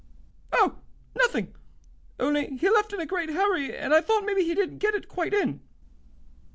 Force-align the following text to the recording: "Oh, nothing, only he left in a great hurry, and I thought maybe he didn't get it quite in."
"Oh, 0.51 0.79
nothing, 1.15 1.53
only 2.19 2.57
he 2.57 2.71
left 2.71 2.91
in 2.91 2.99
a 2.99 3.05
great 3.05 3.29
hurry, 3.29 3.77
and 3.77 3.93
I 3.93 4.01
thought 4.01 4.25
maybe 4.25 4.43
he 4.43 4.55
didn't 4.55 4.79
get 4.79 4.95
it 4.95 5.07
quite 5.07 5.31
in." 5.31 5.61